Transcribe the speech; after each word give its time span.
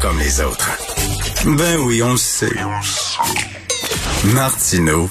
Comme 0.00 0.18
les 0.18 0.40
autres. 0.42 0.70
Ben 1.46 1.78
oui, 1.78 2.02
on 2.02 2.12
le 2.12 2.16
sait. 2.18 2.52
Martineau, 4.34 5.08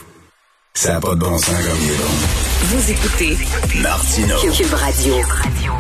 ça 0.73 0.93
n'a 0.93 0.99
pas 0.99 1.15
de 1.15 1.19
bon 1.19 1.37
sens 1.37 1.47
comme 1.47 1.81
il 1.81 1.91
est 1.91 1.97
bon. 1.97 2.52
Vous 2.65 2.91
écoutez 2.91 3.37
Martino. 3.81 4.35
Cube 4.55 4.73
Radio. 4.73 5.15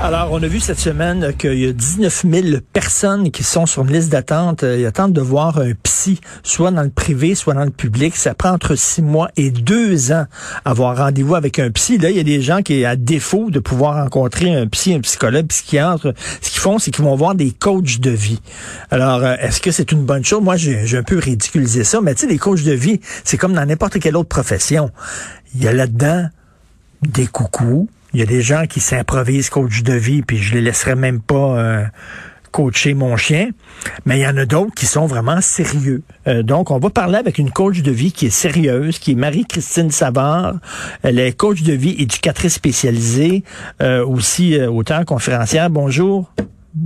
Alors, 0.01 0.33
on 0.33 0.43
a 0.43 0.47
vu 0.47 0.59
cette 0.59 0.81
semaine 0.81 1.33
qu'il 1.37 1.57
y 1.57 1.65
a 1.65 1.71
19 1.71 2.25
000 2.29 2.57
personnes 2.73 3.31
qui 3.31 3.41
sont 3.43 3.65
sur 3.65 3.83
une 3.83 3.93
liste 3.93 4.09
d'attente. 4.09 4.63
Ils 4.63 4.85
attendent 4.85 5.13
de 5.13 5.21
voir 5.21 5.59
un 5.59 5.71
psy, 5.81 6.19
soit 6.43 6.71
dans 6.71 6.83
le 6.83 6.89
privé, 6.89 7.35
soit 7.35 7.53
dans 7.53 7.63
le 7.63 7.71
public. 7.71 8.17
Ça 8.17 8.33
prend 8.33 8.49
entre 8.49 8.75
six 8.75 9.01
mois 9.01 9.29
et 9.37 9.49
deux 9.49 10.11
ans 10.11 10.25
avoir 10.65 10.97
rendez-vous 10.97 11.35
avec 11.35 11.57
un 11.57 11.71
psy. 11.71 11.97
Là, 11.97 12.09
il 12.09 12.17
y 12.17 12.19
a 12.19 12.23
des 12.23 12.41
gens 12.41 12.61
qui, 12.61 12.83
à 12.83 12.97
défaut 12.97 13.49
de 13.49 13.59
pouvoir 13.59 14.03
rencontrer 14.03 14.53
un 14.53 14.67
psy, 14.67 14.93
un 14.93 14.99
psychologue, 14.99 15.47
psychiatre, 15.47 16.13
ce 16.41 16.49
qu'ils 16.49 16.59
font, 16.59 16.79
c'est 16.79 16.91
qu'ils 16.91 17.05
vont 17.05 17.15
voir 17.15 17.33
des 17.33 17.51
coachs 17.51 18.01
de 18.01 18.11
vie. 18.11 18.41
Alors, 18.91 19.23
euh, 19.23 19.35
est-ce 19.39 19.61
que 19.61 19.71
c'est 19.71 19.93
une 19.93 20.03
bonne 20.03 20.25
chose? 20.25 20.43
Moi, 20.43 20.57
j'ai 20.57 20.97
un 20.97 21.03
peu 21.03 21.17
ridiculisé 21.17 21.85
ça, 21.85 22.01
mais 22.01 22.13
tu 22.13 22.21
sais, 22.21 22.27
les 22.27 22.37
coachs 22.37 22.63
de 22.63 22.73
vie, 22.73 22.99
c'est 23.23 23.37
comme 23.37 23.53
dans 23.53 23.65
n'importe 23.65 23.99
quelle 23.99 24.17
autre 24.17 24.29
profession. 24.29 24.91
Il 25.55 25.63
y 25.63 25.67
a 25.69 25.71
là-dedans 25.71 26.27
des 27.07 27.27
coucous. 27.27 27.87
Il 28.13 28.19
y 28.19 28.23
a 28.23 28.25
des 28.25 28.41
gens 28.41 28.65
qui 28.67 28.79
s'improvisent 28.79 29.49
coach 29.49 29.81
de 29.83 29.93
vie, 29.93 30.21
puis 30.21 30.37
je 30.37 30.53
les 30.53 30.61
laisserai 30.61 30.95
même 30.95 31.19
pas 31.19 31.57
euh, 31.57 31.83
coacher 32.51 32.93
mon 32.93 33.17
chien. 33.17 33.49
Mais 34.05 34.19
il 34.19 34.21
y 34.21 34.27
en 34.27 34.37
a 34.37 34.45
d'autres 34.45 34.73
qui 34.75 34.85
sont 34.85 35.07
vraiment 35.07 35.41
sérieux. 35.41 36.03
Euh, 36.27 36.43
donc, 36.43 36.69
on 36.69 36.77
va 36.77 36.91
parler 36.91 37.17
avec 37.17 37.39
une 37.39 37.49
coach 37.49 37.81
de 37.81 37.91
vie 37.91 38.11
qui 38.11 38.27
est 38.27 38.29
sérieuse, 38.29 38.99
qui 38.99 39.13
est 39.13 39.15
Marie-Christine 39.15 39.89
Savard. 39.89 40.55
Elle 41.01 41.17
est 41.17 41.35
coach 41.35 41.63
de 41.63 41.73
vie, 41.73 41.95
éducatrice 41.97 42.53
spécialisée, 42.53 43.43
euh, 43.81 44.05
aussi 44.05 44.59
auteur 44.61 45.05
conférencière. 45.05 45.71
Bonjour. 45.71 46.31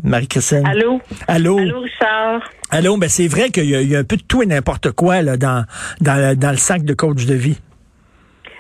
Marie-Christine. 0.04 0.66
Allô? 0.66 1.02
Allô? 1.28 1.60
Allô, 1.60 1.82
Richard? 1.82 2.42
Allô, 2.70 2.98
ben 2.98 3.10
c'est 3.10 3.28
vrai 3.28 3.50
qu'il 3.50 3.66
y, 3.66 3.88
y, 3.88 3.96
a 3.96 4.00
un 4.00 4.04
peu 4.04 4.18
de 4.18 4.24
tout 4.24 4.44
et 4.44 4.46
n'importe 4.46 4.92
quoi 4.92 5.22
là, 5.22 5.38
dans, 5.38 5.66
dans, 6.02 6.38
dans 6.38 6.52
le 6.52 6.58
sac 6.58 6.84
de 6.84 6.94
coach 6.94 7.26
de 7.26 7.34
vie. 7.34 7.58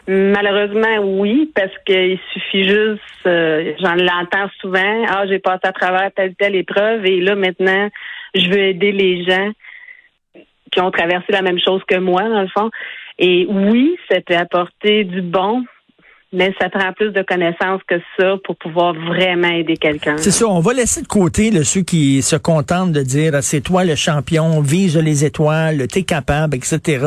Malheureusement, 0.07 0.99
oui, 1.03 1.51
parce 1.53 1.71
qu'il 1.85 2.17
suffit 2.31 2.63
juste, 2.63 3.01
euh, 3.25 3.73
j'en 3.81 3.95
l'entends 3.95 4.49
souvent, 4.61 5.05
ah, 5.09 5.25
j'ai 5.27 5.39
passé 5.39 5.61
à 5.63 5.73
travers 5.73 6.11
telle 6.15 6.33
telle 6.35 6.55
épreuve 6.55 7.05
et 7.05 7.19
là 7.19 7.35
maintenant, 7.35 7.89
je 8.33 8.47
veux 8.49 8.59
aider 8.59 8.93
les 8.93 9.25
gens 9.25 9.51
qui 10.71 10.79
ont 10.79 10.91
traversé 10.91 11.25
la 11.31 11.41
même 11.41 11.59
chose 11.59 11.81
que 11.87 11.97
moi, 11.97 12.23
dans 12.23 12.41
le 12.41 12.47
fond. 12.47 12.69
Et 13.19 13.47
oui, 13.49 13.97
peut 14.09 14.35
apporter 14.35 15.03
du 15.03 15.21
bon, 15.21 15.63
mais 16.33 16.53
ça 16.59 16.69
prend 16.69 16.91
plus 16.93 17.11
de 17.11 17.21
connaissances 17.21 17.81
que 17.87 17.95
ça 18.19 18.35
pour 18.43 18.57
pouvoir 18.57 18.93
vraiment 18.93 19.49
aider 19.49 19.77
quelqu'un. 19.77 20.17
C'est 20.17 20.31
ça. 20.31 20.45
On 20.47 20.59
va 20.59 20.73
laisser 20.73 21.01
de 21.01 21.07
côté 21.07 21.51
là, 21.51 21.63
ceux 21.63 21.81
qui 21.81 22.21
se 22.21 22.35
contentent 22.35 22.91
de 22.91 23.01
dire 23.01 23.33
ah, 23.35 23.41
c'est 23.41 23.61
toi 23.61 23.85
le 23.85 23.95
champion, 23.95 24.61
vise 24.61 24.97
les 24.97 25.25
étoiles, 25.25 25.87
t'es 25.87 26.03
capable, 26.03 26.55
etc. 26.55 27.05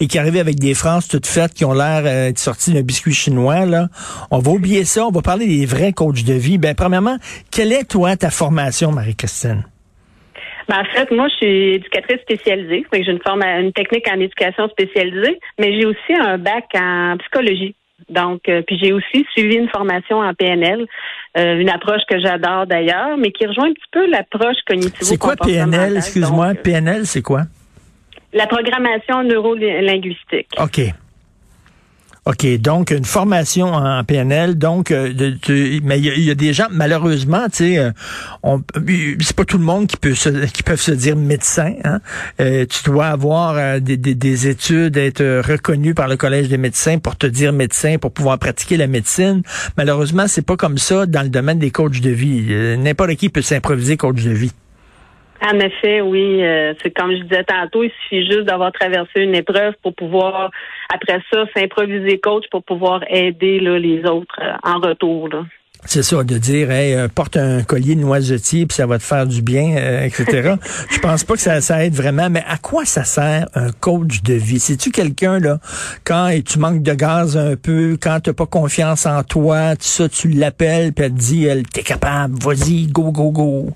Et 0.00 0.06
qui 0.06 0.18
arrivent 0.18 0.36
avec 0.36 0.56
des 0.56 0.74
phrases 0.74 1.08
toutes 1.08 1.26
faites 1.26 1.54
qui 1.54 1.64
ont 1.64 1.72
l'air 1.72 2.02
euh, 2.04 2.30
sorties 2.36 2.74
d'un 2.74 2.82
biscuit 2.82 3.14
chinois. 3.14 3.64
Là. 3.64 3.88
On 4.30 4.38
va 4.38 4.52
oublier 4.52 4.84
ça. 4.84 5.06
On 5.06 5.10
va 5.10 5.22
parler 5.22 5.46
des 5.46 5.66
vrais 5.66 5.92
coachs 5.92 6.24
de 6.24 6.34
vie. 6.34 6.58
Ben, 6.58 6.74
premièrement, 6.74 7.16
quelle 7.50 7.72
est 7.72 7.88
toi 7.88 8.16
ta 8.16 8.30
formation, 8.30 8.92
Marie-Christine? 8.92 9.64
Ben, 10.68 10.80
en 10.80 10.84
fait, 10.84 11.10
moi, 11.10 11.28
je 11.28 11.36
suis 11.36 11.74
éducatrice 11.74 12.20
spécialisée. 12.20 12.84
J'ai 12.92 13.10
une, 13.10 13.22
forme, 13.26 13.42
une 13.42 13.72
technique 13.72 14.06
en 14.12 14.20
éducation 14.20 14.68
spécialisée, 14.68 15.40
mais 15.58 15.72
j'ai 15.72 15.86
aussi 15.86 16.14
un 16.20 16.36
bac 16.36 16.66
en 16.74 17.16
psychologie. 17.18 17.74
Donc, 18.08 18.48
euh, 18.48 18.62
puis 18.66 18.78
j'ai 18.82 18.92
aussi 18.92 19.26
suivi 19.32 19.56
une 19.56 19.68
formation 19.68 20.20
en 20.20 20.32
PNL, 20.32 20.86
euh, 21.36 21.58
une 21.58 21.68
approche 21.68 22.02
que 22.08 22.18
j'adore 22.20 22.66
d'ailleurs, 22.66 23.16
mais 23.18 23.32
qui 23.32 23.46
rejoint 23.46 23.66
un 23.66 23.72
petit 23.72 23.90
peu 23.92 24.08
l'approche 24.08 24.56
cognitive. 24.66 25.02
C'est 25.02 25.18
quoi 25.18 25.36
PNL? 25.36 25.96
Excuse-moi, 25.96 26.54
PNL, 26.54 27.06
c'est 27.06 27.22
quoi? 27.22 27.42
La 28.32 28.46
programmation 28.46 29.22
neuro-linguistique. 29.24 30.48
OK. 30.58 30.80
OK, 32.28 32.46
donc 32.58 32.90
une 32.90 33.06
formation 33.06 33.72
en 33.72 34.04
PNL, 34.04 34.58
donc 34.58 34.90
euh, 34.90 35.14
mais 35.82 35.98
il 35.98 36.24
y, 36.24 36.30
a 36.30 36.34
des 36.34 36.52
gens 36.52 36.66
malheureusement, 36.70 37.46
tu 37.46 37.56
sais, 37.56 37.78
euh, 37.78 38.58
c'est 39.18 39.34
pas 39.34 39.46
tout 39.46 39.56
le 39.56 39.64
monde 39.64 39.86
qui 39.86 39.96
peut 39.96 40.14
se, 40.14 40.44
qui 40.44 40.62
peuvent 40.62 40.78
se 40.78 40.90
dire 40.90 41.16
médecin. 41.16 41.76
Hein? 41.84 42.00
Euh, 42.38 42.66
tu 42.66 42.82
dois 42.84 43.06
avoir 43.06 43.80
des, 43.80 43.96
des, 43.96 44.46
études, 44.46 44.98
être 44.98 45.40
reconnu 45.40 45.94
par 45.94 46.06
le 46.06 46.18
collège 46.18 46.48
des 46.48 46.58
médecins 46.58 46.98
pour 46.98 47.16
te 47.16 47.26
dire 47.26 47.54
médecin, 47.54 47.96
pour 47.96 48.12
pouvoir 48.12 48.38
pratiquer 48.38 48.76
la 48.76 48.88
médecine. 48.88 49.40
Malheureusement, 49.78 50.28
c'est 50.28 50.44
pas 50.44 50.58
comme 50.58 50.76
ça 50.76 51.06
dans 51.06 51.22
le 51.22 51.30
domaine 51.30 51.58
des 51.58 51.70
coachs 51.70 52.02
de 52.02 52.10
vie. 52.10 52.76
N'importe 52.76 53.14
qui 53.14 53.30
peut 53.30 53.40
s'improviser 53.40 53.96
coach 53.96 54.22
de 54.22 54.32
vie. 54.32 54.52
En 55.40 55.58
effet, 55.60 56.00
oui. 56.00 56.42
Euh, 56.42 56.74
c'est 56.82 56.90
comme 56.90 57.12
je 57.12 57.22
disais 57.22 57.44
tantôt, 57.44 57.84
il 57.84 57.90
suffit 58.02 58.26
juste 58.26 58.44
d'avoir 58.44 58.72
traversé 58.72 59.20
une 59.20 59.34
épreuve 59.34 59.74
pour 59.82 59.94
pouvoir, 59.94 60.50
après 60.92 61.20
ça, 61.32 61.44
s'improviser 61.56 62.18
coach 62.18 62.44
pour 62.50 62.64
pouvoir 62.64 63.02
aider 63.08 63.60
les 63.60 64.04
autres 64.04 64.34
euh, 64.40 64.52
en 64.64 64.80
retour. 64.80 65.28
C'est 65.84 66.02
ça, 66.02 66.24
de 66.24 66.38
dire, 66.38 66.72
hey, 66.72 66.92
euh, 66.94 67.06
porte 67.06 67.36
un 67.36 67.62
collier 67.62 67.94
de 67.94 68.00
noisetier 68.00 68.66
puis 68.66 68.74
ça 68.74 68.86
va 68.86 68.98
te 68.98 69.04
faire 69.04 69.28
du 69.28 69.42
bien, 69.42 69.76
etc. 70.02 70.54
Je 70.90 70.98
pense 70.98 71.22
pas 71.22 71.34
que 71.34 71.40
ça, 71.40 71.60
ça 71.60 71.84
aide 71.84 71.94
vraiment, 71.94 72.28
mais 72.28 72.42
à 72.48 72.58
quoi 72.58 72.84
ça 72.84 73.04
sert 73.04 73.46
un 73.54 73.70
coach 73.70 74.22
de 74.22 74.34
vie? 74.34 74.58
C'est-tu 74.58 74.90
quelqu'un, 74.90 75.38
là, 75.38 75.60
quand 76.02 76.36
tu 76.44 76.58
manques 76.58 76.82
de 76.82 76.94
gaz 76.94 77.36
un 77.36 77.54
peu, 77.54 77.96
quand 78.02 78.18
t'as 78.20 78.32
pas 78.32 78.46
confiance 78.46 79.06
en 79.06 79.22
toi, 79.22 79.76
tout 79.76 79.84
ça, 79.84 80.08
tu 80.08 80.28
l'appelles 80.30 80.92
puis 80.92 81.04
elle 81.04 81.12
te 81.12 81.16
dit, 81.16 81.48
t'es 81.72 81.82
capable, 81.82 82.34
vas-y, 82.42 82.88
go, 82.88 83.12
go, 83.12 83.30
go. 83.30 83.68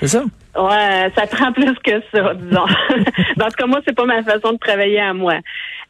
C'est 0.00 0.08
ça? 0.08 0.24
Ouais, 0.56 1.10
ça 1.16 1.26
prend 1.26 1.52
plus 1.52 1.74
que 1.84 2.02
ça, 2.12 2.34
disons. 2.34 2.60
en 2.60 3.48
tout 3.48 3.56
cas, 3.58 3.66
moi, 3.66 3.80
c'est 3.86 3.96
pas 3.96 4.04
ma 4.04 4.22
façon 4.22 4.52
de 4.52 4.58
travailler 4.58 5.00
à 5.00 5.14
moi. 5.14 5.34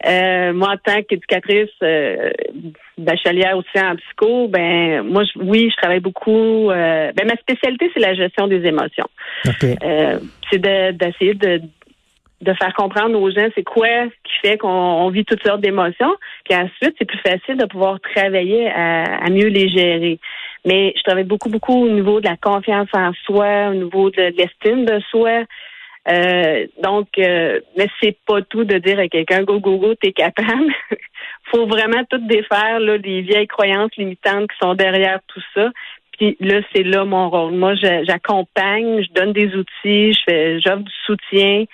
Euh, 0.07 0.53
moi, 0.53 0.75
en 0.75 0.77
tant 0.77 1.03
qu'éducatrice 1.03 1.71
euh, 1.83 2.31
bachelière 2.99 3.57
aussi 3.57 3.85
en 3.85 3.97
psycho, 3.97 4.49
ben 4.49 5.03
moi, 5.03 5.23
oui, 5.37 5.71
je 5.71 5.77
travaille 5.77 6.01
beaucoup. 6.01 6.71
Euh, 6.71 7.13
ben 7.15 7.27
ma 7.27 7.37
spécialité, 7.37 7.91
c'est 7.95 8.01
la 8.01 8.15
gestion 8.15 8.47
des 8.49 8.65
émotions. 8.67 9.09
Euh, 9.65 10.19
c'est 10.51 10.59
d'essayer 10.59 11.35
de, 11.35 11.61
de 12.41 12.53
faire 12.55 12.75
comprendre 12.75 13.19
aux 13.21 13.31
gens 13.31 13.49
c'est 13.55 13.63
quoi 13.63 14.07
qui 14.25 14.33
fait 14.43 14.59
qu'on 14.59 15.09
vit 15.11 15.25
toutes 15.25 15.45
sortes 15.45 15.61
d'émotions. 15.61 16.15
Puis 16.45 16.57
ensuite, 16.57 16.95
c'est 16.99 17.05
plus 17.05 17.21
facile 17.21 17.57
de 17.57 17.67
pouvoir 17.67 17.99
travailler 18.01 18.69
à, 18.71 19.25
à 19.25 19.31
mieux 19.31 19.49
les 19.49 19.69
gérer. 19.69 20.19
Mais 20.65 20.93
je 20.97 21.03
travaille 21.03 21.25
beaucoup, 21.25 21.49
beaucoup 21.49 21.85
au 21.85 21.89
niveau 21.89 22.21
de 22.21 22.29
la 22.29 22.37
confiance 22.37 22.89
en 22.93 23.13
soi, 23.25 23.69
au 23.71 23.75
niveau 23.75 24.11
de, 24.11 24.33
l'estime 24.37 24.85
de 24.85 25.01
soi. 25.11 25.45
Euh, 26.09 26.67
donc, 26.83 27.09
euh, 27.19 27.61
mais 27.77 27.87
c'est 28.01 28.17
pas 28.27 28.43
tout 28.43 28.65
de 28.65 28.79
dire 28.79 28.99
à 28.99 29.07
quelqu'un 29.07 29.45
go 29.45 29.61
go 29.61 29.79
go 29.79 29.95
t'es 29.95 30.13
capable. 30.13 30.73
Faut 31.51 31.67
vraiment 31.67 32.05
tout 32.11 32.19
défaire 32.27 32.81
là 32.81 32.97
les 32.97 33.23
vieilles 33.23 33.47
croyances 33.47 33.95
limitantes 33.97 34.51
qui 34.51 34.59
sont 34.61 34.75
derrière 34.75 35.21
tout 35.29 35.43
ça. 35.55 35.71
Puis 36.19 36.37
là, 36.41 36.61
c'est 36.75 36.83
là 36.83 37.05
mon 37.05 37.31
rôle. 37.31 37.53
Moi, 37.53 37.75
j'accompagne, 37.75 39.03
je 39.03 39.13
donne 39.13 39.33
des 39.33 39.55
outils, 39.55 40.13
je 40.13 40.21
fais, 40.27 40.61
j'offre 40.61 40.83
du 40.83 40.93
soutien 41.07 41.65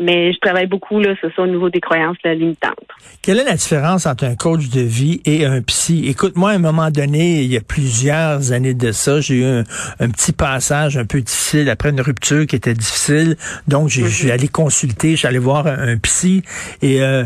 mais 0.00 0.32
je 0.32 0.38
travaille 0.38 0.66
beaucoup, 0.66 0.98
là, 0.98 1.14
c'est 1.20 1.32
ça, 1.34 1.42
au 1.42 1.46
niveau 1.46 1.68
des 1.68 1.80
croyances 1.80 2.16
limitantes. 2.24 2.74
Quelle 3.22 3.38
est 3.38 3.44
la 3.44 3.54
différence 3.54 4.06
entre 4.06 4.24
un 4.24 4.34
coach 4.34 4.70
de 4.70 4.80
vie 4.80 5.20
et 5.26 5.44
un 5.44 5.60
psy? 5.60 6.06
Écoute, 6.08 6.36
moi, 6.36 6.52
à 6.52 6.54
un 6.54 6.58
moment 6.58 6.90
donné, 6.90 7.42
il 7.42 7.52
y 7.52 7.56
a 7.58 7.60
plusieurs 7.60 8.52
années 8.52 8.72
de 8.72 8.92
ça, 8.92 9.20
j'ai 9.20 9.34
eu 9.36 9.44
un, 9.44 10.08
petit 10.08 10.32
passage 10.32 10.96
un 10.96 11.04
peu 11.04 11.20
difficile 11.20 11.68
après 11.68 11.90
une 11.90 12.00
rupture 12.00 12.46
qui 12.46 12.56
était 12.56 12.72
difficile. 12.72 13.36
Donc, 13.68 13.88
j'ai, 13.88 14.02
mhm. 14.02 14.30
allé 14.32 14.48
consulter, 14.48 15.16
allé 15.24 15.38
voir 15.38 15.66
un, 15.66 15.98
psy 15.98 16.42
et, 16.80 17.02
euh, 17.02 17.24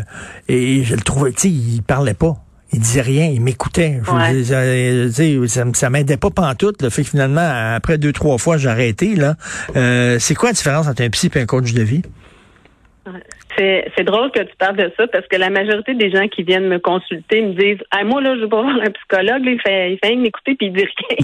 et 0.49 0.83
je 0.83 0.95
le 0.95 1.01
trouvais, 1.01 1.31
tu 1.31 1.41
sais, 1.41 1.49
il 1.49 1.81
parlait 1.81 2.13
pas. 2.13 2.35
Il 2.73 2.79
disait 2.79 3.01
rien, 3.01 3.27
il 3.27 3.41
m'écoutait. 3.41 4.01
Ça, 4.05 5.63
ça 5.73 5.89
m'aidait 5.89 6.17
pas 6.17 6.29
pantoute. 6.29 6.81
Là. 6.81 6.89
Fait 6.89 7.03
que 7.03 7.09
finalement, 7.09 7.73
après 7.73 7.97
deux, 7.97 8.11
trois 8.11 8.37
fois, 8.37 8.57
j'ai 8.57 8.67
arrêté. 8.67 9.15
Là. 9.15 9.35
Euh, 9.77 10.17
c'est 10.19 10.35
quoi 10.35 10.49
la 10.49 10.53
différence 10.53 10.87
entre 10.87 11.01
un 11.03 11.09
psy 11.09 11.31
et 11.33 11.39
un 11.39 11.45
coach 11.45 11.71
de 11.71 11.83
vie? 11.83 12.01
C'est 13.57 14.03
drôle 14.03 14.31
que 14.31 14.41
tu 14.41 14.55
parles 14.57 14.77
de 14.77 14.91
ça 14.97 15.07
parce 15.07 15.27
que 15.27 15.35
la 15.35 15.49
majorité 15.49 15.93
des 15.93 16.09
gens 16.11 16.27
qui 16.27 16.43
viennent 16.43 16.67
me 16.67 16.79
consulter 16.79 17.41
me 17.41 17.53
disent 17.53 17.83
ah, 17.91 18.03
moi 18.03 18.21
là 18.21 18.35
je 18.35 18.41
veux 18.41 18.49
pas 18.49 18.61
voir 18.61 18.75
un 18.75 18.91
psychologue 18.91 19.43
il 19.45 19.61
fait 19.61 19.93
il 19.93 19.99
fait 20.03 20.15
m'écouter 20.15 20.55
puis 20.55 20.67
il 20.67 20.73
dit 20.73 20.83
rien. 20.83 21.17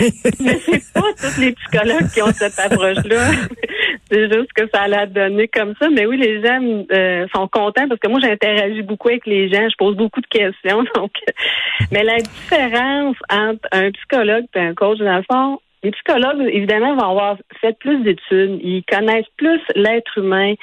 Ben 0.00 0.10
Mais 0.40 0.54
c'est 0.60 0.92
pas 0.92 1.12
tous 1.20 1.40
les 1.40 1.52
psychologues 1.52 2.10
qui 2.14 2.22
ont 2.22 2.32
cette 2.32 2.58
approche 2.58 3.04
là. 3.04 3.30
C'est 4.10 4.32
juste 4.32 4.52
que 4.54 4.68
ça 4.72 4.82
allait 4.82 5.06
donner 5.06 5.48
comme 5.48 5.74
ça. 5.80 5.88
Mais 5.90 6.06
oui, 6.06 6.16
les 6.16 6.42
gens 6.42 6.60
euh, 6.92 7.26
sont 7.34 7.46
contents 7.48 7.86
parce 7.88 8.00
que 8.00 8.08
moi, 8.08 8.20
j'interagis 8.20 8.82
beaucoup 8.82 9.08
avec 9.08 9.26
les 9.26 9.48
gens. 9.50 9.68
Je 9.68 9.76
pose 9.76 9.96
beaucoup 9.96 10.20
de 10.20 10.26
questions. 10.26 10.82
Donc, 10.94 11.12
mais 11.92 12.02
la 12.04 12.16
différence 12.16 13.16
entre 13.30 13.68
un 13.72 13.90
psychologue 13.90 14.46
et 14.54 14.60
un 14.60 14.74
coach, 14.74 14.98
dans 14.98 15.16
le 15.16 15.24
fond, 15.30 15.60
les 15.82 15.90
psychologues, 15.92 16.48
évidemment, 16.52 16.96
vont 16.96 17.10
avoir 17.10 17.36
fait 17.60 17.78
plus 17.78 18.02
d'études. 18.02 18.58
Ils 18.62 18.82
connaissent 18.90 19.30
plus 19.36 19.60
l'être 19.74 20.18
humain. 20.18 20.54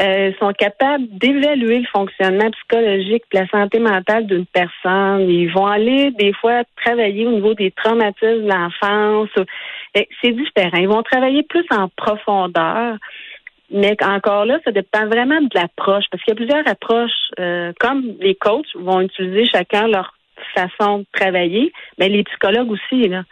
Euh, 0.00 0.30
sont 0.38 0.52
capables 0.52 1.08
d'évaluer 1.10 1.80
le 1.80 1.86
fonctionnement 1.86 2.48
psychologique, 2.52 3.24
la 3.32 3.48
santé 3.48 3.80
mentale 3.80 4.26
d'une 4.26 4.46
personne. 4.46 5.28
Ils 5.28 5.50
vont 5.50 5.66
aller 5.66 6.12
des 6.12 6.32
fois 6.34 6.62
travailler 6.84 7.26
au 7.26 7.32
niveau 7.32 7.54
des 7.54 7.72
traumatismes 7.72 8.44
de 8.44 8.48
l'enfance. 8.48 9.30
C'est 9.94 10.32
différent. 10.32 10.78
Ils 10.78 10.86
vont 10.86 11.02
travailler 11.02 11.42
plus 11.42 11.66
en 11.70 11.88
profondeur. 11.88 12.96
Mais 13.70 13.96
encore 14.02 14.44
là, 14.44 14.58
ça 14.64 14.70
dépend 14.70 15.06
vraiment 15.06 15.40
de 15.40 15.50
l'approche, 15.54 16.04
parce 16.10 16.22
qu'il 16.22 16.32
y 16.32 16.36
a 16.36 16.46
plusieurs 16.46 16.68
approches. 16.68 17.30
Euh, 17.40 17.72
comme 17.80 18.14
les 18.20 18.36
coachs 18.36 18.74
vont 18.76 19.00
utiliser 19.00 19.46
chacun 19.46 19.88
leur 19.88 20.14
façon 20.54 20.98
de 20.98 21.06
travailler, 21.12 21.72
mais 21.98 22.08
les 22.08 22.22
psychologues 22.22 22.70
aussi. 22.70 23.08
Là. 23.08 23.24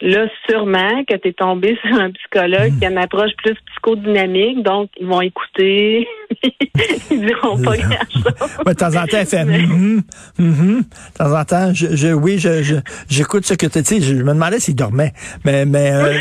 Là, 0.00 0.26
sûrement 0.48 1.04
que 1.04 1.16
tu 1.16 1.28
es 1.28 1.32
tombé 1.32 1.78
sur 1.86 1.94
un 1.94 2.10
psychologue 2.10 2.78
qui 2.78 2.86
a 2.86 2.90
une 2.90 2.98
approche 2.98 3.30
plus 3.38 3.54
psychodynamique, 3.66 4.62
donc 4.62 4.90
ils 4.98 5.06
vont 5.06 5.20
écouter, 5.20 6.08
ils 7.10 7.20
diront 7.20 7.62
pas 7.62 7.76
grand-chose. 7.76 8.64
de 8.66 8.72
temps 8.72 8.96
en 8.96 9.06
temps, 9.06 9.18
elle 9.18 9.26
fait 9.26 9.44
mm 9.44 10.02
De 10.38 11.18
temps 11.18 11.38
en 11.38 11.44
temps, 11.44 11.74
je, 11.74 11.94
je 11.94 12.08
oui, 12.08 12.38
je, 12.38 12.62
je 12.62 12.76
j'écoute 13.08 13.44
ce 13.44 13.54
que 13.54 13.66
tu 13.66 13.80
dis. 13.82 14.02
Je 14.02 14.14
me 14.14 14.32
demandais 14.32 14.58
s'il 14.58 14.74
dormait. 14.74 15.12
Mais 15.44 15.64
mais 15.66 15.92
euh, 15.92 16.14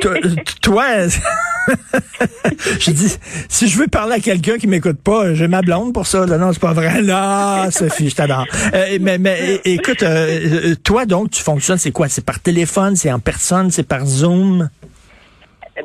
toi, 0.62 0.84
je 2.80 2.90
dis, 2.90 3.16
si 3.48 3.68
je 3.68 3.78
veux 3.78 3.86
parler 3.86 4.14
à 4.14 4.20
quelqu'un 4.20 4.58
qui 4.58 4.66
m'écoute 4.66 4.98
pas, 5.02 5.34
j'ai 5.34 5.48
ma 5.48 5.62
blonde 5.62 5.92
pour 5.92 6.06
ça. 6.06 6.26
non, 6.26 6.52
c'est 6.52 6.60
pas 6.60 6.72
vrai. 6.72 7.02
Là, 7.02 7.70
Sophie, 7.70 8.10
je 8.10 8.16
t'adore. 8.16 8.46
Euh, 8.74 8.98
mais, 9.00 9.18
mais 9.18 9.60
écoute, 9.64 10.02
euh, 10.02 10.74
toi, 10.84 11.06
donc, 11.06 11.30
tu 11.30 11.42
fonctionnes, 11.42 11.78
c'est 11.78 11.92
quoi? 11.92 12.08
C'est 12.08 12.24
par 12.24 12.40
téléphone, 12.40 12.96
c'est 12.96 13.12
en 13.12 13.20
personne, 13.20 13.70
c'est 13.70 13.88
par 13.88 14.04
Zoom? 14.04 14.68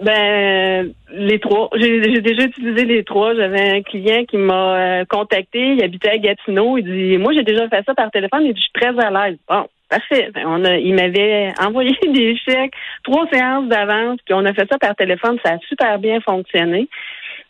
Ben, 0.03 0.93
les 1.11 1.39
trois. 1.39 1.69
J'ai 1.75 2.21
déjà 2.21 2.43
utilisé 2.43 2.85
les 2.85 3.03
trois. 3.03 3.33
J'avais 3.35 3.77
un 3.77 3.81
client 3.81 4.23
qui 4.25 4.37
m'a 4.37 4.75
euh, 4.75 5.05
contacté. 5.09 5.73
Il 5.73 5.83
habitait 5.83 6.11
à 6.11 6.17
Gatineau. 6.19 6.77
Il 6.77 6.83
dit, 6.83 7.17
moi, 7.17 7.33
j'ai 7.33 7.43
déjà 7.43 7.67
fait 7.69 7.83
ça 7.85 7.95
par 7.95 8.11
téléphone. 8.11 8.41
Il 8.43 8.53
dit, 8.53 8.61
je 8.61 8.65
suis 8.65 8.73
très 8.73 9.03
à 9.03 9.09
l'aise. 9.09 9.37
Bon, 9.47 9.65
Parfait. 9.89 10.29
Ben, 10.33 10.43
on 10.45 10.63
a, 10.65 10.77
il 10.77 10.93
m'avait 10.93 11.51
envoyé 11.59 11.97
des 12.13 12.37
chèques, 12.37 12.73
trois 13.03 13.27
séances 13.31 13.67
d'avance, 13.67 14.19
puis 14.23 14.33
on 14.33 14.45
a 14.45 14.53
fait 14.53 14.67
ça 14.71 14.77
par 14.77 14.95
téléphone. 14.95 15.37
Ça 15.43 15.53
a 15.53 15.57
super 15.67 15.99
bien 15.99 16.21
fonctionné. 16.21 16.87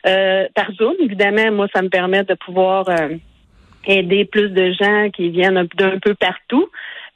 Euh, 0.07 0.47
par 0.55 0.71
Zoom, 0.73 0.95
évidemment, 1.01 1.51
moi, 1.51 1.67
ça 1.75 1.81
me 1.81 1.89
permet 1.89 2.23
de 2.23 2.33
pouvoir 2.33 2.87
euh, 2.87 3.09
aider 3.85 4.23
plus 4.25 4.49
de 4.49 4.71
gens 4.71 5.09
qui 5.11 5.29
viennent 5.29 5.67
d'un 5.75 5.99
peu 5.99 6.15
partout. 6.15 6.69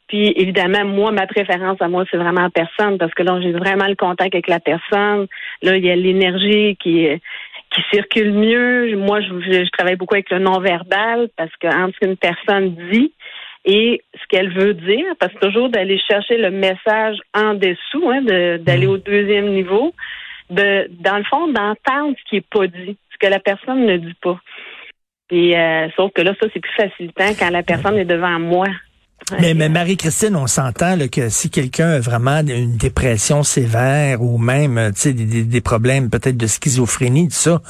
Puis 0.07 0.33
évidemment, 0.35 0.83
moi, 0.83 1.11
ma 1.11 1.25
préférence 1.25 1.81
à 1.81 1.87
moi, 1.87 2.03
c'est 2.11 2.17
vraiment 2.17 2.41
en 2.41 2.49
personne 2.49 2.97
parce 2.97 3.13
que 3.13 3.23
là, 3.23 3.39
j'ai 3.41 3.53
vraiment 3.53 3.87
le 3.87 3.95
contact 3.95 4.35
avec 4.35 4.47
la 4.47 4.59
personne. 4.59 5.27
Là, 5.61 5.77
il 5.77 5.85
y 5.85 5.89
a 5.89 5.95
l'énergie 5.95 6.75
qui 6.75 7.07
qui 7.73 7.81
circule 7.91 8.33
mieux. 8.33 8.95
Moi, 8.97 9.21
je, 9.21 9.27
je, 9.27 9.69
travaille 9.71 9.95
beaucoup 9.95 10.13
avec 10.13 10.29
le 10.29 10.37
non-verbal 10.37 11.29
parce 11.35 11.49
que 11.59 11.67
entre 11.67 11.95
ce 11.95 12.05
qu'une 12.05 12.17
personne 12.17 12.75
dit 12.91 13.11
et 13.65 14.01
ce 14.13 14.27
qu'elle 14.30 14.54
veut 14.54 14.74
dire, 14.74 15.06
parce 15.19 15.33
que 15.33 15.39
toujours 15.39 15.69
d'aller 15.69 16.00
chercher 16.00 16.38
le 16.38 16.51
message 16.51 17.18
en 17.33 17.54
dessous, 17.54 18.10
hein, 18.10 18.21
d'aller 18.60 18.88
au 18.88 18.98
deuxième 18.98 19.54
niveau, 19.54 19.94
de 20.50 20.89
dans 21.01 21.18
le 21.18 21.24
fond, 21.24 21.48
d'entendre 21.48 22.15
ce 22.18 22.30
qui 22.30 22.36
est 22.38 22.50
pas 22.50 22.68
dit, 22.68 22.98
ce 23.12 23.18
que 23.19 23.31
la 23.31 23.39
personne 23.39 23.86
ne 23.86 23.98
dit 23.98 24.15
pas. 24.21 24.39
Et 25.30 25.57
euh, 25.57 25.88
sauf 25.95 26.12
que 26.13 26.21
là, 26.21 26.33
ça, 26.39 26.48
c'est 26.54 26.60
plus 26.60 26.75
facilitant 26.75 27.33
quand 27.39 27.50
la 27.50 27.63
personne 27.63 27.98
est 27.98 28.06
devant 28.06 28.39
moi. 28.39 28.68
Mais, 29.39 29.54
mais 29.54 29.69
Marie-Christine, 29.69 30.36
on 30.36 30.48
s'entend 30.48 30.98
que 31.07 31.30
si 31.30 31.50
quelqu'un 31.50 31.92
a 31.92 32.00
vraiment 32.00 32.39
une 32.42 32.75
dépression 32.75 33.42
sévère 33.44 34.21
ou 34.21 34.38
même 34.38 34.92
des, 35.04 35.13
des, 35.13 35.44
des 35.44 35.62
problèmes 35.62 36.10
peut-être 36.10 36.36
de 36.36 36.45
schizophrénie, 36.45 37.30
tout 37.30 37.36
ça, 37.36 37.62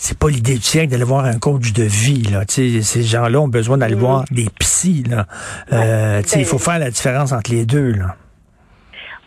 c'est 0.00 0.16
pas 0.16 0.28
l'idée 0.28 0.54
du 0.54 0.62
siècle 0.62 0.92
d'aller 0.92 1.04
voir 1.04 1.24
un 1.24 1.38
coach 1.38 1.72
de 1.72 1.82
vie. 1.82 2.22
Là. 2.32 2.44
ces 2.46 3.02
gens-là 3.02 3.40
ont 3.40 3.48
besoin 3.48 3.76
d'aller 3.78 3.96
mm. 3.96 3.98
voir 3.98 4.24
des 4.30 4.46
psys. 4.60 5.02
Là. 5.02 5.26
Euh, 5.72 6.22
il 6.36 6.44
faut 6.44 6.58
faire 6.58 6.78
la 6.78 6.90
différence 6.90 7.32
entre 7.32 7.50
les 7.50 7.66
deux. 7.66 7.92
Là. 7.92 8.14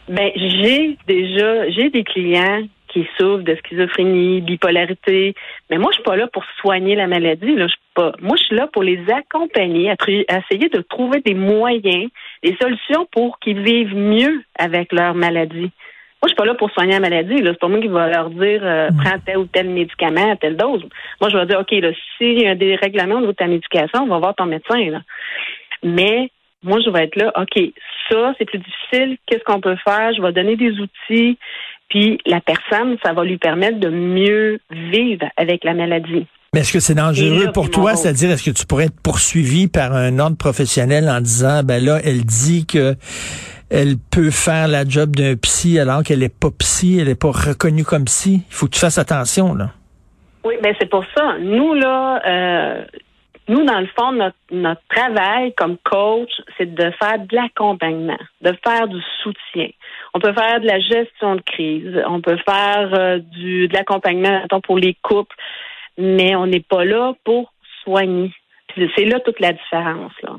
Ben, 0.08 0.32
j'ai 0.36 0.98
déjà 1.08 1.70
j'ai 1.70 1.90
des 1.90 2.04
clients 2.04 2.64
qui 2.88 3.06
souffrent 3.18 3.44
de 3.44 3.56
schizophrénie, 3.56 4.42
bipolarité, 4.42 5.36
mais 5.70 5.78
moi 5.78 5.92
je 5.92 5.96
suis 5.96 6.04
pas 6.04 6.16
là 6.16 6.28
pour 6.32 6.44
soigner 6.62 6.96
la 6.96 7.08
maladie. 7.08 7.56
Là. 7.56 7.68
Je 7.68 7.72
suis 7.72 7.82
pas. 7.94 8.14
Moi 8.22 8.38
je 8.38 8.44
suis 8.44 8.56
là 8.56 8.68
pour 8.72 8.84
les 8.84 9.00
accompagner, 9.10 9.90
à, 9.90 9.96
à 10.30 10.40
essayer 10.40 10.70
de 10.70 10.82
trouver 10.82 11.20
des 11.20 11.36
moyens, 11.36 12.10
des 12.44 12.56
solutions 12.62 13.06
pour 13.12 13.40
qu'ils 13.40 13.62
vivent 13.62 13.96
mieux 13.96 14.42
avec 14.58 14.94
leur 14.94 15.16
maladie. 15.16 15.72
Moi, 16.22 16.28
je 16.28 16.34
suis 16.34 16.36
pas 16.36 16.46
là 16.46 16.54
pour 16.54 16.70
soigner 16.72 16.94
la 16.94 17.00
maladie. 17.00 17.42
C'est 17.44 17.60
pas 17.60 17.68
moi 17.68 17.80
qui 17.80 17.88
va 17.88 18.08
leur 18.08 18.30
dire 18.30 18.62
euh, 18.64 18.92
mm. 18.92 18.98
prends 18.98 19.20
tel 19.26 19.38
ou 19.38 19.46
tel 19.46 19.70
médicament 19.70 20.32
à 20.32 20.36
telle 20.36 20.56
dose. 20.56 20.84
Moi, 21.20 21.30
je 21.32 21.38
vais 21.38 21.46
dire 21.48 21.60
OK, 21.60 21.72
là, 21.72 21.90
s'il 22.18 22.42
y 22.42 22.48
a 22.48 22.54
des 22.54 22.76
règlements 22.76 23.16
au 23.16 23.22
niveau 23.22 23.32
de 23.32 23.38
ta 23.38 23.48
médication, 23.48 24.04
on 24.04 24.08
va 24.08 24.20
voir 24.20 24.36
ton 24.36 24.46
médecin. 24.46 24.92
Là. 24.92 25.02
Mais 25.84 26.30
moi, 26.64 26.78
je 26.86 26.92
vais 26.92 27.06
être 27.06 27.16
là, 27.16 27.32
OK, 27.36 27.60
ça, 28.10 28.34
c'est 28.38 28.46
plus 28.46 28.60
difficile. 28.60 29.18
Qu'est-ce 29.26 29.44
qu'on 29.44 29.62
peut 29.62 29.78
faire? 29.84 30.14
Je 30.16 30.22
vais 30.22 30.32
donner 30.32 30.56
des 30.56 30.74
outils. 30.80 31.40
Puis 31.90 32.20
la 32.26 32.40
personne, 32.40 32.98
ça 33.04 33.14
va 33.14 33.24
lui 33.24 33.38
permettre 33.38 33.80
de 33.80 33.90
mieux 33.90 34.60
vivre 34.70 35.26
avec 35.38 35.64
la 35.64 35.74
maladie. 35.74 36.28
Mais 36.54 36.62
est-ce 36.62 36.74
que 36.74 36.80
c'est 36.80 36.96
dangereux 36.96 37.52
pour 37.54 37.70
toi? 37.70 37.96
C'est-à-dire, 37.96 38.30
est-ce 38.30 38.44
que 38.44 38.56
tu 38.56 38.66
pourrais 38.66 38.86
être 38.86 39.02
poursuivi 39.02 39.68
par 39.68 39.94
un 39.94 40.20
ordre 40.20 40.38
professionnel 40.38 41.10
en 41.10 41.22
disant, 41.22 41.64
ben 41.64 41.84
là, 41.84 42.00
elle 42.04 42.26
dit 42.26 42.66
que 42.66 42.96
elle 43.72 43.96
peut 44.12 44.32
faire 44.32 44.68
la 44.68 44.84
job 44.84 45.16
d'un 45.16 45.36
psy 45.38 45.80
alors 45.80 46.04
qu'elle 46.04 46.20
n'est 46.20 46.30
pas 46.30 46.50
psy, 46.60 46.98
elle 47.00 47.08
n'est 47.08 47.16
pas 47.16 47.32
reconnue 47.32 47.86
comme 47.86 48.04
psy. 48.04 48.44
Il 48.48 48.54
faut 48.54 48.66
que 48.66 48.72
tu 48.72 48.80
fasses 48.80 48.98
attention, 48.98 49.56
là. 49.56 49.70
Oui, 50.44 50.56
ben 50.62 50.76
c'est 50.80 50.90
pour 50.90 51.06
ça. 51.16 51.38
Nous, 51.40 51.74
là, 51.76 52.22
euh, 52.26 52.84
nous, 53.48 53.64
dans 53.64 53.80
le 53.80 53.88
fond, 53.88 54.12
notre, 54.12 54.82
travail 54.90 55.54
comme 55.54 55.78
coach, 55.84 56.32
c'est 56.58 56.74
de 56.74 56.92
faire 57.00 57.20
de 57.20 57.36
l'accompagnement, 57.36 58.18
de 58.42 58.54
faire 58.64 58.88
du 58.88 59.00
soutien. 59.24 59.70
On 60.14 60.20
peut 60.20 60.34
faire 60.34 60.60
de 60.60 60.68
la 60.68 60.80
gestion 60.80 61.36
de 61.36 61.42
crise, 61.42 62.04
on 62.08 62.22
peut 62.22 62.38
faire 62.46 62.90
euh, 62.94 63.20
du 63.20 63.68
de 63.68 63.74
l'accompagnement 63.74 64.42
pour 64.64 64.78
les 64.78 64.98
couples, 65.02 65.36
mais 65.98 66.36
on 66.36 66.48
n'est 66.48 66.66
pas 66.68 66.84
là 66.84 67.14
pour 67.24 67.54
soigner. 67.84 68.34
C'est 68.76 69.06
là 69.06 69.20
toute 69.20 69.40
la 69.40 69.54
différence. 69.54 70.14
Là. 70.24 70.38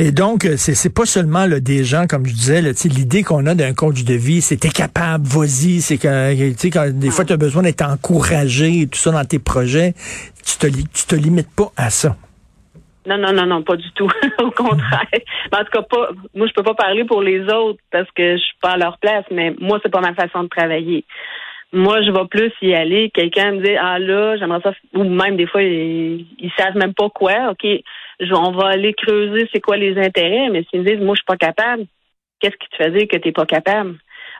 Et 0.00 0.12
donc, 0.12 0.44
euh, 0.44 0.56
c'est, 0.56 0.74
c'est 0.74 0.94
pas 0.94 1.06
seulement 1.06 1.44
là, 1.46 1.58
des 1.58 1.82
gens, 1.82 2.06
comme 2.06 2.24
je 2.24 2.32
disais, 2.32 2.62
là, 2.62 2.70
l'idée 2.84 3.24
qu'on 3.24 3.46
a 3.46 3.54
d'un 3.54 3.74
coach 3.74 4.04
de 4.04 4.14
vie, 4.14 4.40
c'est 4.40 4.56
t'es 4.56 4.68
capable, 4.68 5.26
vas-y, 5.26 5.80
c'est 5.80 5.98
que 5.98 6.54
tu 6.54 6.70
quand 6.70 6.88
des 6.92 7.10
fois 7.10 7.24
tu 7.24 7.32
as 7.32 7.36
besoin 7.36 7.62
d'être 7.62 7.82
encouragé 7.82 8.82
et 8.82 8.86
tout 8.86 8.98
ça 8.98 9.10
dans 9.10 9.24
tes 9.24 9.40
projets, 9.40 9.94
tu 10.46 10.56
te, 10.58 10.66
tu 10.68 11.06
te 11.06 11.14
limites 11.16 11.50
pas 11.50 11.72
à 11.76 11.90
ça. 11.90 12.16
Non, 13.08 13.16
non, 13.16 13.32
non, 13.32 13.46
non, 13.46 13.62
pas 13.62 13.76
du 13.76 13.90
tout. 13.92 14.10
Au 14.38 14.50
contraire. 14.50 15.08
en 15.52 15.64
tout 15.64 15.70
cas, 15.72 15.82
pas, 15.82 16.10
moi, 16.34 16.46
je 16.46 16.52
peux 16.52 16.62
pas 16.62 16.74
parler 16.74 17.04
pour 17.04 17.22
les 17.22 17.40
autres 17.42 17.80
parce 17.90 18.10
que 18.12 18.36
je 18.36 18.40
suis 18.40 18.56
pas 18.60 18.72
à 18.72 18.76
leur 18.76 18.98
place, 18.98 19.24
mais 19.30 19.54
moi, 19.60 19.80
c'est 19.82 19.90
pas 19.90 20.00
ma 20.00 20.14
façon 20.14 20.44
de 20.44 20.48
travailler. 20.48 21.04
Moi, 21.72 22.00
je 22.02 22.10
vais 22.10 22.26
plus 22.30 22.52
y 22.62 22.74
aller. 22.74 23.10
Quelqu'un 23.10 23.52
me 23.52 23.62
dit, 23.62 23.76
ah 23.76 23.98
là, 23.98 24.36
j'aimerais 24.36 24.60
ça, 24.62 24.72
ou 24.94 25.04
même 25.04 25.36
des 25.36 25.46
fois, 25.46 25.62
ils, 25.62 26.26
savent 26.56 26.76
même 26.76 26.94
pas 26.94 27.10
quoi. 27.10 27.50
OK, 27.50 27.66
on 28.32 28.52
va 28.52 28.68
aller 28.68 28.94
creuser 28.94 29.48
c'est 29.52 29.60
quoi 29.60 29.76
les 29.76 29.98
intérêts, 29.98 30.48
mais 30.50 30.64
s'ils 30.64 30.80
me 30.80 30.86
disent, 30.86 31.00
moi, 31.00 31.14
je 31.14 31.20
suis 31.20 31.26
pas 31.26 31.36
capable, 31.36 31.84
qu'est-ce 32.40 32.56
qui 32.56 32.68
te 32.70 32.76
fait 32.76 32.90
dire 32.90 33.06
que 33.08 33.16
tu 33.18 33.28
n'es 33.28 33.32
pas 33.32 33.46
capable? 33.46 33.96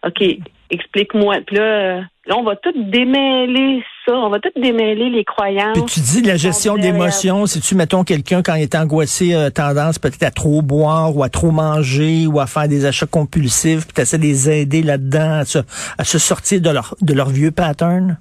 OK, 0.07 0.23
explique-moi. 0.71 1.39
Puis 1.47 1.57
là, 1.57 2.01
là, 2.01 2.37
on 2.37 2.43
va 2.43 2.57
tout 2.57 2.73
démêler 2.75 3.83
ça. 4.07 4.15
On 4.15 4.29
va 4.29 4.39
tout 4.39 4.51
démêler 4.57 5.11
les 5.11 5.25
croyances. 5.25 5.73
Puis 5.75 5.95
tu 5.95 6.01
dis 6.01 6.23
la 6.23 6.37
gestion 6.37 6.77
d'émotions. 6.77 7.47
Si 7.47 7.61
tu, 7.61 7.75
mettons, 7.75 8.05
quelqu'un, 8.05 8.43
quand 8.43 8.55
il 8.55 8.63
est 8.63 8.75
angoissé, 8.75 9.35
a 9.35 9.51
tendance 9.51 9.99
peut-être 9.99 10.23
à 10.23 10.31
trop 10.31 10.63
boire 10.63 11.17
ou 11.17 11.23
à 11.23 11.29
trop 11.29 11.51
manger 11.51 12.27
ou 12.27 12.41
à 12.41 12.47
faire 12.47 12.69
des 12.69 12.87
achats 12.87 13.07
compulsifs, 13.07 13.87
puis 13.87 13.95
tu 13.95 14.01
essaies 14.01 14.19
de 14.19 14.23
les 14.23 14.51
aider 14.51 14.83
là-dedans 14.83 15.41
à 15.41 15.45
se, 15.45 15.59
à 15.99 16.05
se 16.05 16.19
sortir 16.19 16.61
de 16.61 16.71
leur, 16.71 16.95
de 17.01 17.15
leur 17.15 17.29
vieux 17.29 17.51
pattern? 17.51 18.19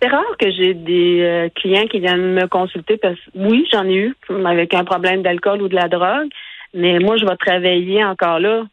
C'est 0.00 0.08
rare 0.08 0.36
que 0.38 0.50
j'ai 0.50 0.74
des 0.74 1.20
euh, 1.22 1.48
clients 1.54 1.86
qui 1.86 2.00
viennent 2.00 2.34
me 2.34 2.46
consulter 2.46 2.98
parce 2.98 3.14
que 3.14 3.30
oui, 3.36 3.66
j'en 3.72 3.86
ai 3.86 3.94
eu 3.94 4.16
avec 4.44 4.74
un 4.74 4.84
problème 4.84 5.22
d'alcool 5.22 5.62
ou 5.62 5.68
de 5.68 5.74
la 5.74 5.88
drogue, 5.88 6.28
mais 6.74 6.98
moi, 6.98 7.16
je 7.16 7.24
vais 7.24 7.36
travailler 7.36 8.04
encore 8.04 8.38
là 8.38 8.64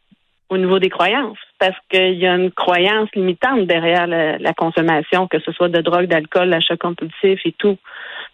au 0.52 0.58
niveau 0.58 0.78
des 0.78 0.90
croyances 0.90 1.38
parce 1.58 1.76
qu'il 1.90 2.18
y 2.18 2.26
a 2.26 2.34
une 2.34 2.50
croyance 2.50 3.08
limitante 3.14 3.66
derrière 3.66 4.06
la, 4.06 4.52
consommation, 4.52 5.26
que 5.26 5.40
ce 5.40 5.50
soit 5.52 5.68
de 5.68 5.80
drogue, 5.80 6.06
d'alcool, 6.06 6.48
l'achat 6.48 6.76
compulsif 6.76 7.40
et 7.44 7.54
tout. 7.56 7.78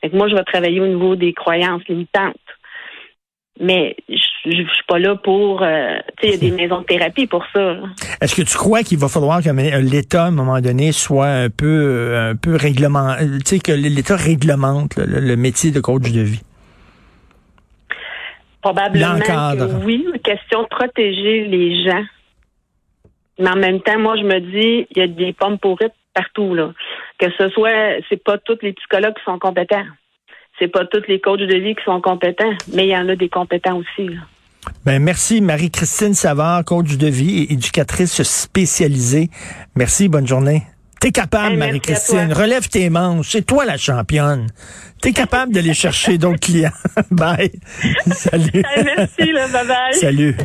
Donc 0.03 0.13
moi, 0.13 0.29
je 0.29 0.35
vais 0.35 0.43
travailler 0.43 0.81
au 0.81 0.87
niveau 0.87 1.15
des 1.15 1.33
croyances 1.33 1.83
limitantes. 1.89 2.35
Mais 3.61 3.97
je, 4.09 4.15
je, 4.45 4.51
suis 4.51 4.85
pas 4.87 4.99
là 4.99 5.17
pour. 5.17 5.63
Euh, 5.63 5.99
tu 6.21 6.29
sais, 6.29 6.35
il 6.35 6.45
y 6.45 6.47
a 6.47 6.51
des 6.51 6.57
maisons 6.57 6.81
de 6.81 6.87
thérapie 6.87 7.27
pour 7.27 7.45
ça. 7.53 7.77
Est-ce 8.21 8.35
que 8.35 8.43
tu 8.43 8.57
crois 8.57 8.83
qu'il 8.83 8.99
va 8.99 9.09
falloir 9.09 9.43
que 9.43 9.51
l'État, 9.81 10.25
à 10.25 10.29
un 10.29 10.31
moment 10.31 10.61
donné, 10.61 10.93
soit 10.93 11.27
un 11.27 11.51
peu, 11.51 12.17
un 12.17 12.37
peu 12.37 12.55
réglement, 12.55 13.17
tu 13.19 13.41
sais, 13.45 13.59
que 13.59 13.73
l'État 13.73 14.17
réglemente 14.17 14.97
le, 14.97 15.37
métier 15.37 15.73
de 15.73 15.81
coach 15.81 16.11
de 16.11 16.21
vie? 16.21 16.43
Probablement 18.63 19.19
que 19.19 19.85
oui. 19.85 20.07
Question 20.25 20.63
de 20.63 20.69
protéger 20.69 21.45
les 21.45 21.85
gens. 21.85 22.05
Mais 23.39 23.51
en 23.51 23.57
même 23.57 23.81
temps, 23.81 23.99
moi, 23.99 24.17
je 24.17 24.25
me 24.25 24.41
dis, 24.41 24.87
il 24.91 24.99
y 24.99 25.03
a 25.03 25.07
des 25.07 25.33
pommes 25.33 25.59
pourrites 25.59 25.95
partout 26.13 26.55
là. 26.55 26.73
Que 27.19 27.27
ce 27.39 27.49
soit, 27.51 28.01
c'est 28.09 28.23
pas 28.23 28.39
tous 28.39 28.59
les 28.63 28.73
psychologues 28.73 29.15
qui 29.15 29.25
sont 29.25 29.39
compétents 29.39 29.85
c'est 30.59 30.69
pas 30.69 30.85
tous 30.87 31.03
les 31.09 31.21
coachs 31.21 31.41
de 31.41 31.57
vie 31.57 31.75
qui 31.75 31.85
sont 31.85 32.01
compétents, 32.01 32.53
mais 32.73 32.87
il 32.87 32.91
y 32.91 32.97
en 32.97 33.09
a 33.09 33.17
des 33.17 33.29
compétents 33.29 33.79
aussi. 33.79 34.11
Ben, 34.85 35.03
merci 35.03 35.41
Marie-Christine 35.41 36.15
Savard, 36.15 36.65
coach 36.65 36.97
de 36.97 37.07
vie 37.07 37.43
et 37.43 37.53
éducatrice 37.53 38.23
spécialisée. 38.23 39.31
Merci, 39.77 40.09
bonne 40.09 40.27
journée. 40.27 40.63
T'es 41.01 41.13
capable, 41.13 41.57
Marie-Christine. 41.57 42.33
Relève 42.33 42.69
tes 42.69 42.91
manches. 42.91 43.31
C'est 43.31 43.47
toi 43.47 43.65
la 43.65 43.77
championne. 43.77 44.49
T'es 45.01 45.13
capable 45.13 45.53
d'aller 45.53 45.75
chercher 45.75 46.19
d'autres 46.19 46.41
clients. 46.41 46.73
bye. 47.11 47.53
Salut. 48.13 48.63
merci, 48.85 49.33
là, 49.33 49.47
bye 49.49 49.67
bye. 49.67 49.95
Salut. 49.95 50.37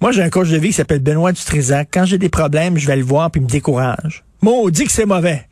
Moi, 0.00 0.12
j'ai 0.12 0.22
un 0.22 0.28
coach 0.28 0.48
de 0.48 0.58
vie 0.58 0.68
qui 0.68 0.74
s'appelle 0.74 1.00
Benoît 1.00 1.32
Dutrisac. 1.32 1.88
Quand 1.92 2.04
j'ai 2.04 2.18
des 2.18 2.28
problèmes, 2.28 2.76
je 2.76 2.86
vais 2.86 2.96
le 2.96 3.04
voir 3.04 3.30
puis 3.30 3.40
il 3.40 3.44
me 3.44 3.48
décourage. 3.48 4.24
Maudit 4.42 4.84
que 4.84 4.92
c'est 4.92 5.06
mauvais. 5.06 5.48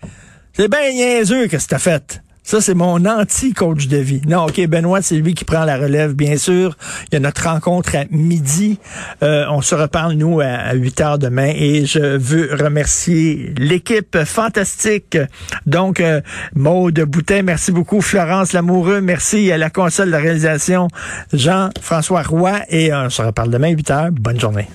C'est 0.52 0.70
bien 0.70 0.92
niaiseux 0.92 1.48
que 1.48 1.58
c'est 1.58 1.78
fait. 1.78 2.20
Ça, 2.44 2.60
c'est 2.60 2.74
mon 2.74 3.06
anti-coach 3.06 3.88
de 3.88 3.96
vie. 3.96 4.20
Non, 4.26 4.44
OK, 4.44 4.60
Benoît, 4.66 5.00
c'est 5.00 5.16
lui 5.16 5.32
qui 5.32 5.46
prend 5.46 5.64
la 5.64 5.78
relève, 5.78 6.12
bien 6.12 6.36
sûr. 6.36 6.76
Il 7.10 7.14
y 7.14 7.16
a 7.16 7.20
notre 7.20 7.48
rencontre 7.48 7.96
à 7.96 8.04
midi. 8.10 8.78
Euh, 9.22 9.46
on 9.50 9.62
se 9.62 9.74
reparle, 9.74 10.12
nous, 10.12 10.40
à, 10.40 10.74
8 10.74 11.00
heures 11.00 11.18
demain. 11.18 11.50
Et 11.56 11.86
je 11.86 12.18
veux 12.18 12.50
remercier 12.54 13.54
l'équipe 13.56 14.22
fantastique. 14.24 15.16
Donc, 15.64 16.00
euh, 16.00 16.20
Maude 16.54 17.00
Boutin, 17.00 17.42
merci 17.42 17.72
beaucoup. 17.72 18.02
Florence 18.02 18.52
Lamoureux, 18.52 19.00
merci 19.00 19.50
à 19.50 19.56
la 19.56 19.70
console 19.70 20.10
de 20.10 20.16
réalisation 20.16 20.88
Jean-François 21.32 22.22
Roy. 22.22 22.60
Et 22.68 22.92
on 22.92 23.08
se 23.08 23.22
reparle 23.22 23.50
demain 23.50 23.68
à 23.68 23.70
8 23.70 23.90
heures. 23.90 24.08
Bonne 24.12 24.38
journée. 24.38 24.68